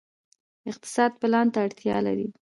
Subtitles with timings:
[0.71, 2.27] اقتصاد پلان ته اړتیا لري